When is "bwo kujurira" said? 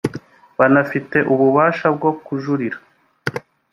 1.95-2.77